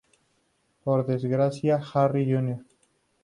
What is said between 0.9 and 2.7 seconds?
desgracia Harry Jr.